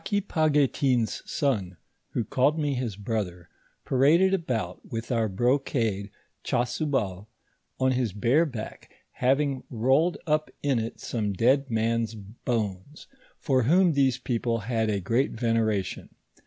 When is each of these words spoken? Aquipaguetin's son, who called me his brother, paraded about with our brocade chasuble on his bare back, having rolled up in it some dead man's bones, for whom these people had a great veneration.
Aquipaguetin's 0.03 1.21
son, 1.29 1.77
who 2.13 2.23
called 2.23 2.57
me 2.57 2.73
his 2.73 2.95
brother, 2.95 3.49
paraded 3.85 4.33
about 4.33 4.81
with 4.91 5.11
our 5.11 5.29
brocade 5.29 6.09
chasuble 6.43 7.27
on 7.79 7.91
his 7.91 8.11
bare 8.11 8.47
back, 8.47 8.89
having 9.11 9.63
rolled 9.69 10.17
up 10.25 10.49
in 10.63 10.79
it 10.79 10.99
some 10.99 11.33
dead 11.33 11.69
man's 11.69 12.15
bones, 12.15 13.05
for 13.37 13.61
whom 13.61 13.93
these 13.93 14.17
people 14.17 14.61
had 14.61 14.89
a 14.89 14.99
great 14.99 15.33
veneration. 15.33 16.09